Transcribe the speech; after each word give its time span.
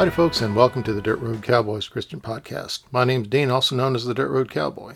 Howdy, 0.00 0.12
folks, 0.12 0.40
and 0.40 0.56
welcome 0.56 0.82
to 0.84 0.94
the 0.94 1.02
Dirt 1.02 1.20
Road 1.20 1.42
Cowboys 1.42 1.86
Christian 1.86 2.22
Podcast. 2.22 2.84
My 2.90 3.04
name's 3.04 3.28
Dean, 3.28 3.50
also 3.50 3.76
known 3.76 3.94
as 3.94 4.06
the 4.06 4.14
Dirt 4.14 4.30
Road 4.30 4.50
Cowboy. 4.50 4.94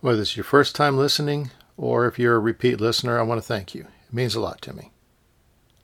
Whether 0.00 0.22
it's 0.22 0.34
your 0.34 0.44
first 0.44 0.74
time 0.74 0.96
listening 0.96 1.50
or 1.76 2.06
if 2.06 2.18
you're 2.18 2.36
a 2.36 2.38
repeat 2.38 2.80
listener, 2.80 3.18
I 3.18 3.22
want 3.22 3.42
to 3.42 3.46
thank 3.46 3.74
you. 3.74 3.82
It 3.82 4.14
means 4.14 4.34
a 4.34 4.40
lot 4.40 4.62
to 4.62 4.72
me. 4.72 4.92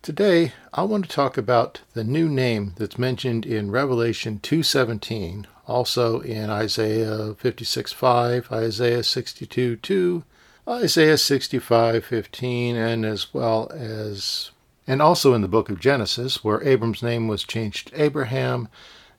Today, 0.00 0.54
I 0.72 0.84
want 0.84 1.04
to 1.04 1.10
talk 1.10 1.36
about 1.36 1.82
the 1.92 2.02
new 2.02 2.30
name 2.30 2.72
that's 2.78 2.98
mentioned 2.98 3.44
in 3.44 3.70
Revelation 3.70 4.40
2:17, 4.42 5.46
also 5.66 6.20
in 6.20 6.48
Isaiah 6.48 7.34
56:5, 7.34 8.50
Isaiah 8.50 9.02
62:2, 9.02 10.24
Isaiah 10.66 11.18
65:15, 11.18 12.74
and 12.74 13.04
as 13.04 13.34
well 13.34 13.70
as 13.74 14.50
and 14.90 15.00
also 15.00 15.34
in 15.34 15.40
the 15.40 15.46
book 15.46 15.70
of 15.70 15.78
Genesis, 15.78 16.42
where 16.42 16.64
Abram's 16.64 17.00
name 17.00 17.28
was 17.28 17.44
changed 17.44 17.86
to 17.86 18.02
Abraham 18.02 18.66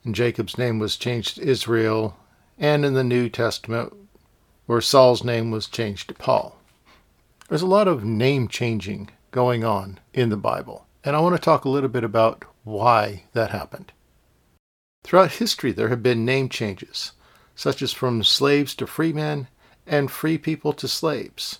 and 0.03 0.13
Jacob's 0.13 0.57
name 0.57 0.79
was 0.79 0.97
changed 0.97 1.35
to 1.35 1.47
Israel, 1.47 2.17
and 2.59 2.83
in 2.83 2.93
the 2.93 3.05
New 3.05 3.29
Testament, 3.29 3.93
where 4.65 4.81
Saul's 4.81 5.23
name 5.23 5.49
was 5.49 5.67
changed 5.67 6.09
to 6.09 6.13
Paul. 6.13 6.57
There's 7.47 7.61
a 7.61 7.67
lot 7.67 7.87
of 7.87 8.03
name 8.03 8.49
changing 8.49 9.11
going 9.31 9.63
on 9.63 10.01
in 10.13 10.27
the 10.27 10.35
Bible, 10.35 10.87
and 11.05 11.15
I 11.15 11.21
want 11.21 11.37
to 11.37 11.41
talk 11.41 11.63
a 11.63 11.69
little 11.69 11.87
bit 11.87 12.03
about 12.03 12.43
why 12.65 13.23
that 13.31 13.51
happened. 13.51 13.93
Throughout 15.05 15.31
history, 15.31 15.71
there 15.71 15.87
have 15.87 16.03
been 16.03 16.25
name 16.25 16.49
changes, 16.49 17.13
such 17.55 17.81
as 17.81 17.93
from 17.93 18.25
slaves 18.25 18.75
to 18.75 18.85
free 18.85 19.13
men 19.13 19.47
and 19.87 20.11
free 20.11 20.37
people 20.37 20.73
to 20.73 20.89
slaves. 20.89 21.59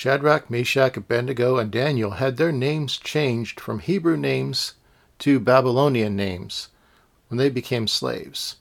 Shadrach, 0.00 0.48
Meshach, 0.48 0.96
Abednego, 0.96 1.58
and 1.58 1.70
Daniel 1.70 2.12
had 2.12 2.38
their 2.38 2.52
names 2.52 2.96
changed 2.96 3.60
from 3.60 3.80
Hebrew 3.80 4.16
names 4.16 4.72
to 5.18 5.38
Babylonian 5.38 6.16
names 6.16 6.68
when 7.28 7.36
they 7.36 7.50
became 7.50 7.86
slaves. 7.86 8.56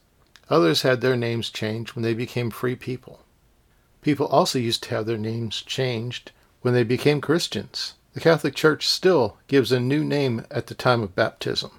Others 0.50 0.82
had 0.82 1.00
their 1.00 1.16
names 1.16 1.50
changed 1.50 1.96
when 1.96 2.04
they 2.04 2.14
became 2.14 2.52
free 2.52 2.76
people. 2.76 3.22
People 4.02 4.28
also 4.28 4.60
used 4.60 4.84
to 4.84 4.90
have 4.90 5.06
their 5.06 5.18
names 5.18 5.62
changed 5.62 6.34
when 6.62 6.74
they 6.74 6.84
became 6.84 7.22
Christians. 7.22 7.94
The 8.16 8.20
Catholic 8.20 8.54
Church 8.54 8.86
still 8.86 9.38
gives 9.48 9.72
a 9.72 9.80
new 9.80 10.04
name 10.04 10.46
at 10.52 10.68
the 10.68 10.76
time 10.76 11.02
of 11.02 11.16
baptism. 11.16 11.72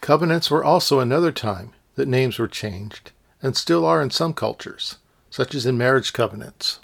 Covenants 0.00 0.50
were 0.50 0.64
also 0.64 0.98
another 0.98 1.30
time 1.30 1.70
that 1.94 2.08
names 2.08 2.36
were 2.36 2.48
changed, 2.48 3.12
and 3.40 3.56
still 3.56 3.86
are 3.86 4.02
in 4.02 4.10
some 4.10 4.34
cultures, 4.34 4.96
such 5.30 5.54
as 5.54 5.66
in 5.66 5.78
marriage 5.78 6.12
covenants, 6.12 6.80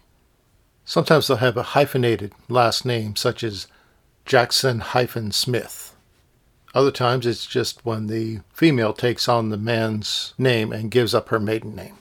Sometimes 0.89 1.27
they'll 1.27 1.36
have 1.36 1.58
a 1.58 1.75
hyphenated 1.75 2.33
last 2.48 2.86
name, 2.86 3.14
such 3.14 3.44
as 3.44 3.67
Jackson 4.25 4.81
hyphen 4.81 5.33
Smith. 5.33 5.94
Other 6.72 6.91
times 6.91 7.27
it's 7.27 7.44
just 7.44 7.84
when 7.84 8.06
the 8.06 8.41
female 8.55 8.94
takes 8.94 9.28
on 9.28 9.50
the 9.50 9.59
man's 9.59 10.33
name 10.39 10.72
and 10.72 10.91
gives 10.91 11.14
up 11.14 11.28
her 11.28 11.39
maiden 11.39 11.77
name. 11.77 11.98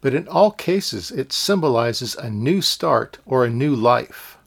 But 0.00 0.14
in 0.14 0.26
all 0.26 0.52
cases, 0.52 1.10
it 1.10 1.34
symbolizes 1.34 2.14
a 2.14 2.30
new 2.30 2.62
start 2.62 3.18
or 3.26 3.44
a 3.44 3.50
new 3.50 3.76
life. 3.76 4.38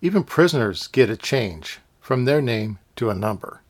Even 0.00 0.24
prisoners 0.24 0.86
get 0.86 1.10
a 1.10 1.18
change 1.18 1.80
from 2.00 2.24
their 2.24 2.40
name 2.40 2.78
to 2.96 3.10
a 3.10 3.14
number. 3.14 3.60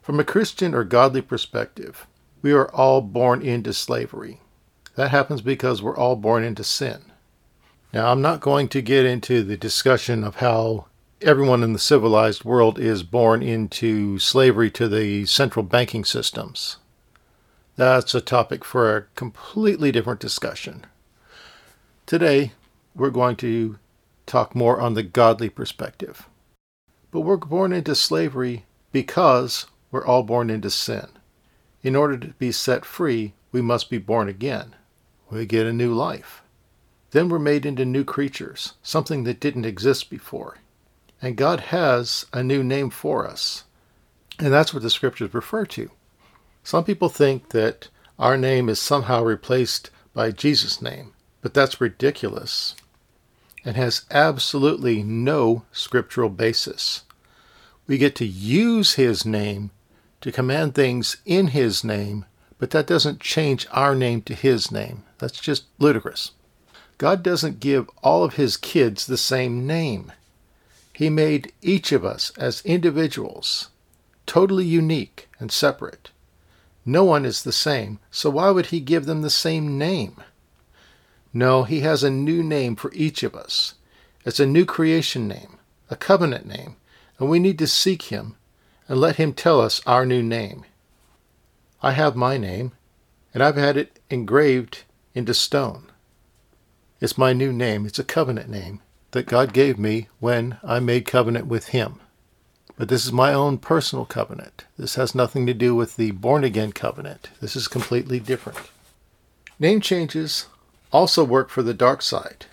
From 0.00 0.18
a 0.18 0.24
Christian 0.24 0.74
or 0.74 0.84
godly 0.84 1.20
perspective, 1.20 2.06
we 2.40 2.52
are 2.52 2.70
all 2.70 3.02
born 3.02 3.42
into 3.42 3.74
slavery. 3.74 4.40
That 4.94 5.10
happens 5.10 5.42
because 5.42 5.82
we're 5.82 5.94
all 5.94 6.16
born 6.16 6.42
into 6.42 6.64
sin. 6.64 7.09
Now, 7.92 8.12
I'm 8.12 8.22
not 8.22 8.40
going 8.40 8.68
to 8.68 8.82
get 8.82 9.04
into 9.04 9.42
the 9.42 9.56
discussion 9.56 10.22
of 10.22 10.36
how 10.36 10.86
everyone 11.20 11.64
in 11.64 11.72
the 11.72 11.78
civilized 11.78 12.44
world 12.44 12.78
is 12.78 13.02
born 13.02 13.42
into 13.42 14.20
slavery 14.20 14.70
to 14.70 14.88
the 14.88 15.26
central 15.26 15.64
banking 15.64 16.04
systems. 16.04 16.76
That's 17.74 18.14
a 18.14 18.20
topic 18.20 18.64
for 18.64 18.96
a 18.96 19.02
completely 19.16 19.90
different 19.90 20.20
discussion. 20.20 20.86
Today, 22.06 22.52
we're 22.94 23.10
going 23.10 23.34
to 23.36 23.78
talk 24.24 24.54
more 24.54 24.80
on 24.80 24.94
the 24.94 25.02
godly 25.02 25.48
perspective. 25.48 26.28
But 27.10 27.22
we're 27.22 27.38
born 27.38 27.72
into 27.72 27.96
slavery 27.96 28.66
because 28.92 29.66
we're 29.90 30.06
all 30.06 30.22
born 30.22 30.48
into 30.48 30.70
sin. 30.70 31.08
In 31.82 31.96
order 31.96 32.16
to 32.18 32.28
be 32.34 32.52
set 32.52 32.84
free, 32.84 33.32
we 33.50 33.60
must 33.60 33.90
be 33.90 33.98
born 33.98 34.28
again. 34.28 34.76
We 35.28 35.44
get 35.44 35.66
a 35.66 35.72
new 35.72 35.92
life. 35.92 36.42
Then 37.12 37.28
we're 37.28 37.38
made 37.38 37.66
into 37.66 37.84
new 37.84 38.04
creatures, 38.04 38.74
something 38.82 39.24
that 39.24 39.40
didn't 39.40 39.64
exist 39.64 40.10
before. 40.10 40.58
And 41.20 41.36
God 41.36 41.60
has 41.60 42.26
a 42.32 42.42
new 42.42 42.62
name 42.62 42.90
for 42.90 43.26
us. 43.26 43.64
And 44.38 44.52
that's 44.52 44.72
what 44.72 44.82
the 44.82 44.90
scriptures 44.90 45.34
refer 45.34 45.66
to. 45.66 45.90
Some 46.62 46.84
people 46.84 47.08
think 47.08 47.50
that 47.50 47.88
our 48.18 48.36
name 48.36 48.68
is 48.68 48.78
somehow 48.78 49.22
replaced 49.22 49.90
by 50.14 50.30
Jesus' 50.30 50.80
name, 50.80 51.12
but 51.42 51.54
that's 51.54 51.80
ridiculous 51.80 52.74
and 53.64 53.76
has 53.76 54.06
absolutely 54.10 55.02
no 55.02 55.64
scriptural 55.72 56.30
basis. 56.30 57.04
We 57.86 57.98
get 57.98 58.14
to 58.16 58.26
use 58.26 58.94
his 58.94 59.26
name 59.26 59.70
to 60.20 60.32
command 60.32 60.74
things 60.74 61.16
in 61.24 61.48
his 61.48 61.82
name, 61.82 62.24
but 62.58 62.70
that 62.70 62.86
doesn't 62.86 63.20
change 63.20 63.66
our 63.72 63.94
name 63.94 64.22
to 64.22 64.34
his 64.34 64.70
name. 64.70 65.02
That's 65.18 65.40
just 65.40 65.64
ludicrous. 65.78 66.32
God 67.00 67.22
doesn't 67.22 67.60
give 67.60 67.88
all 68.02 68.24
of 68.24 68.34
his 68.34 68.58
kids 68.58 69.06
the 69.06 69.16
same 69.16 69.66
name. 69.66 70.12
He 70.92 71.08
made 71.08 71.50
each 71.62 71.92
of 71.92 72.04
us 72.04 72.30
as 72.36 72.60
individuals, 72.60 73.70
totally 74.26 74.66
unique 74.66 75.26
and 75.38 75.50
separate. 75.50 76.10
No 76.84 77.04
one 77.04 77.24
is 77.24 77.42
the 77.42 77.52
same, 77.52 78.00
so 78.10 78.28
why 78.28 78.50
would 78.50 78.66
he 78.66 78.80
give 78.80 79.06
them 79.06 79.22
the 79.22 79.30
same 79.30 79.78
name? 79.78 80.22
No, 81.32 81.62
he 81.62 81.80
has 81.80 82.04
a 82.04 82.10
new 82.10 82.42
name 82.42 82.76
for 82.76 82.92
each 82.92 83.22
of 83.22 83.34
us. 83.34 83.76
It's 84.26 84.38
a 84.38 84.44
new 84.44 84.66
creation 84.66 85.26
name, 85.26 85.56
a 85.88 85.96
covenant 85.96 86.44
name, 86.44 86.76
and 87.18 87.30
we 87.30 87.38
need 87.38 87.58
to 87.60 87.66
seek 87.66 88.02
him 88.12 88.36
and 88.88 89.00
let 89.00 89.16
him 89.16 89.32
tell 89.32 89.58
us 89.58 89.80
our 89.86 90.04
new 90.04 90.22
name. 90.22 90.66
I 91.82 91.92
have 91.92 92.14
my 92.14 92.36
name, 92.36 92.72
and 93.32 93.42
I've 93.42 93.56
had 93.56 93.78
it 93.78 93.98
engraved 94.10 94.82
into 95.14 95.32
stone. 95.32 95.89
It's 97.00 97.16
my 97.16 97.32
new 97.32 97.50
name. 97.50 97.86
It's 97.86 97.98
a 97.98 98.04
covenant 98.04 98.50
name 98.50 98.82
that 99.12 99.26
God 99.26 99.54
gave 99.54 99.78
me 99.78 100.08
when 100.18 100.58
I 100.62 100.80
made 100.80 101.06
covenant 101.06 101.46
with 101.46 101.68
Him. 101.68 101.98
But 102.76 102.88
this 102.88 103.06
is 103.06 103.12
my 103.12 103.32
own 103.32 103.56
personal 103.56 104.04
covenant. 104.04 104.66
This 104.76 104.96
has 104.96 105.14
nothing 105.14 105.46
to 105.46 105.54
do 105.54 105.74
with 105.74 105.96
the 105.96 106.10
born 106.10 106.44
again 106.44 106.72
covenant. 106.72 107.30
This 107.40 107.56
is 107.56 107.68
completely 107.68 108.20
different. 108.20 108.70
Name 109.58 109.80
changes 109.80 110.46
also 110.92 111.24
work 111.24 111.48
for 111.48 111.62
the 111.62 111.72
dark 111.72 112.02
side. 112.02 112.44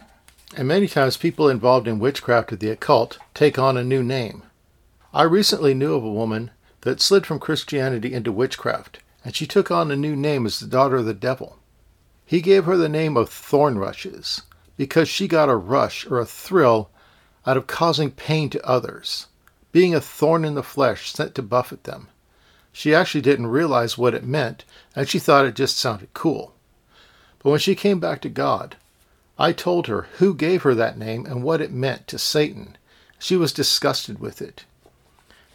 And 0.56 0.68
many 0.68 0.88
times 0.88 1.18
people 1.18 1.50
involved 1.50 1.88
in 1.88 2.00
witchcraft 2.00 2.54
or 2.54 2.56
the 2.56 2.70
occult 2.70 3.18
take 3.34 3.60
on 3.60 3.76
a 3.76 3.84
new 3.84 4.02
name. 4.02 4.44
I 5.14 5.24
recently 5.24 5.74
knew 5.74 5.94
of 5.96 6.06
a 6.06 6.12
woman 6.12 6.52
that 6.82 7.02
slid 7.02 7.26
from 7.26 7.40
Christianity 7.40 8.14
into 8.14 8.32
witchcraft, 8.32 9.00
and 9.26 9.36
she 9.36 9.46
took 9.46 9.72
on 9.72 9.92
a 9.92 9.96
new 9.98 10.16
name 10.16 10.46
as 10.46 10.60
the 10.60 10.68
daughter 10.68 10.98
of 10.98 11.06
the 11.06 11.14
devil. 11.14 11.60
He 12.28 12.42
gave 12.42 12.66
her 12.66 12.76
the 12.76 12.90
name 12.90 13.16
of 13.16 13.30
Thorn 13.30 13.78
Rushes 13.78 14.42
because 14.76 15.08
she 15.08 15.30
got 15.30 15.48
a 15.48 15.56
rush 15.56 16.06
or 16.06 16.20
a 16.20 16.26
thrill 16.26 16.90
out 17.46 17.56
of 17.56 17.68
causing 17.68 18.12
pain 18.12 18.50
to 18.50 18.68
others, 18.68 19.28
being 19.72 19.96
a 19.96 20.02
thorn 20.02 20.44
in 20.44 20.54
the 20.54 20.62
flesh 20.62 21.14
sent 21.14 21.36
to 21.36 21.42
buffet 21.42 21.86
them. 21.86 22.10
She 22.74 22.94
actually 22.94 23.22
didn't 23.22 23.48
realize 23.48 23.98
what 23.98 24.14
it 24.14 24.26
meant, 24.26 24.66
and 24.94 25.08
she 25.08 25.20
thought 25.20 25.46
it 25.46 25.56
just 25.56 25.78
sounded 25.78 26.14
cool. 26.14 26.54
But 27.40 27.52
when 27.52 27.60
she 27.60 27.76
came 27.76 28.02
back 28.02 28.20
to 28.24 28.30
God, 28.30 28.76
I 29.40 29.54
told 29.54 29.88
her 29.88 30.08
who 30.18 30.36
gave 30.36 30.64
her 30.64 30.76
that 30.76 30.98
name 30.98 31.26
and 31.26 31.44
what 31.44 31.62
it 31.62 31.72
meant 31.72 32.08
to 32.08 32.20
Satan. 32.20 32.78
She 33.18 33.38
was 33.38 33.54
disgusted 33.54 34.20
with 34.20 34.42
it. 34.42 34.66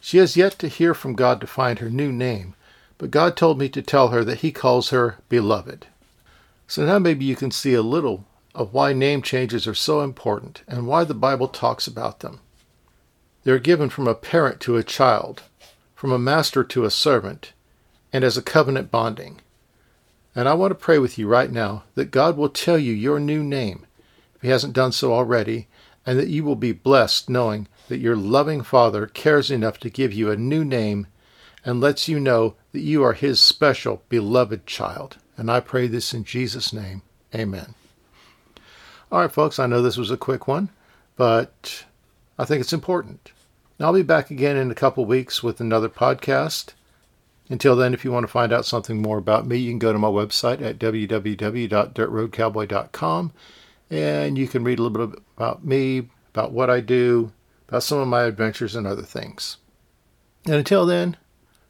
She 0.01 0.17
has 0.17 0.35
yet 0.35 0.57
to 0.57 0.67
hear 0.67 0.95
from 0.95 1.13
God 1.13 1.39
to 1.41 1.45
find 1.45 1.77
her 1.77 1.91
new 1.91 2.11
name, 2.11 2.55
but 2.97 3.11
God 3.11 3.37
told 3.37 3.59
me 3.59 3.69
to 3.69 3.83
tell 3.83 4.07
her 4.07 4.23
that 4.23 4.39
He 4.39 4.51
calls 4.51 4.89
her 4.89 5.19
Beloved. 5.29 5.85
So 6.73 6.83
now 6.83 6.97
maybe 6.97 7.23
you 7.23 7.35
can 7.35 7.51
see 7.51 7.75
a 7.75 7.83
little 7.83 8.25
of 8.55 8.73
why 8.73 8.93
name 8.93 9.21
changes 9.21 9.67
are 9.67 9.75
so 9.75 10.01
important 10.01 10.63
and 10.67 10.87
why 10.87 11.03
the 11.03 11.13
Bible 11.13 11.47
talks 11.47 11.85
about 11.85 12.21
them. 12.21 12.39
They're 13.43 13.59
given 13.59 13.91
from 13.91 14.07
a 14.07 14.15
parent 14.15 14.59
to 14.61 14.75
a 14.75 14.83
child, 14.83 15.43
from 15.93 16.11
a 16.11 16.17
master 16.17 16.63
to 16.63 16.83
a 16.83 16.89
servant, 16.89 17.53
and 18.11 18.23
as 18.23 18.37
a 18.37 18.41
covenant 18.41 18.89
bonding. 18.89 19.39
And 20.33 20.49
I 20.49 20.55
want 20.55 20.71
to 20.71 20.75
pray 20.83 20.97
with 20.97 21.19
you 21.19 21.27
right 21.27 21.51
now 21.51 21.83
that 21.93 22.09
God 22.09 22.37
will 22.37 22.49
tell 22.49 22.79
you 22.79 22.91
your 22.91 23.19
new 23.19 23.43
name, 23.43 23.85
if 24.33 24.41
He 24.41 24.47
hasn't 24.47 24.73
done 24.73 24.93
so 24.93 25.13
already, 25.13 25.67
and 26.07 26.17
that 26.17 26.29
you 26.29 26.43
will 26.43 26.55
be 26.55 26.71
blessed 26.71 27.29
knowing 27.29 27.67
that 27.87 27.99
your 27.99 28.15
loving 28.15 28.63
Father 28.63 29.05
cares 29.05 29.51
enough 29.51 29.77
to 29.81 29.91
give 29.91 30.11
you 30.11 30.31
a 30.31 30.35
new 30.35 30.65
name 30.65 31.05
and 31.63 31.79
lets 31.79 32.07
you 32.07 32.19
know 32.19 32.55
that 32.71 32.81
you 32.81 33.03
are 33.03 33.13
His 33.13 33.39
special, 33.39 34.01
beloved 34.09 34.65
child. 34.65 35.17
And 35.37 35.49
I 35.49 35.59
pray 35.59 35.87
this 35.87 36.13
in 36.13 36.23
Jesus' 36.23 36.73
name. 36.73 37.01
Amen. 37.33 37.73
All 39.11 39.21
right, 39.21 39.31
folks, 39.31 39.59
I 39.59 39.67
know 39.67 39.81
this 39.81 39.97
was 39.97 40.11
a 40.11 40.17
quick 40.17 40.47
one, 40.47 40.69
but 41.15 41.85
I 42.37 42.45
think 42.45 42.61
it's 42.61 42.73
important. 42.73 43.31
I'll 43.79 43.93
be 43.93 44.01
back 44.01 44.31
again 44.31 44.55
in 44.55 44.71
a 44.71 44.75
couple 44.75 45.05
weeks 45.05 45.43
with 45.43 45.59
another 45.59 45.89
podcast. 45.89 46.69
Until 47.49 47.75
then, 47.75 47.93
if 47.93 48.05
you 48.05 48.11
want 48.11 48.23
to 48.23 48.31
find 48.31 48.53
out 48.53 48.65
something 48.65 49.01
more 49.01 49.17
about 49.17 49.45
me, 49.45 49.57
you 49.57 49.71
can 49.71 49.79
go 49.79 49.91
to 49.91 49.99
my 49.99 50.07
website 50.07 50.61
at 50.61 50.79
www.dirtroadcowboy.com 50.79 53.33
and 53.89 54.37
you 54.37 54.47
can 54.47 54.63
read 54.63 54.79
a 54.79 54.83
little 54.83 55.07
bit 55.07 55.19
about 55.35 55.65
me, 55.65 56.07
about 56.33 56.53
what 56.53 56.69
I 56.69 56.79
do, 56.79 57.33
about 57.67 57.83
some 57.83 57.99
of 57.99 58.07
my 58.07 58.23
adventures 58.23 58.75
and 58.75 58.87
other 58.87 59.01
things. 59.01 59.57
And 60.45 60.55
until 60.55 60.85
then, 60.85 61.17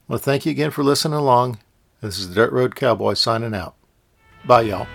well, 0.07 0.19
thank 0.19 0.45
you 0.45 0.51
again 0.51 0.69
for 0.71 0.83
listening 0.83 1.18
along. 1.18 1.57
This 2.04 2.20
is 2.20 2.28
the 2.28 2.36
Dirt 2.36 2.52
Road 2.52 2.76
Cowboy 2.76 3.14
signing 3.14 3.56
out. 3.56 3.76
Bye, 4.44 4.64
y'all. 4.64 4.88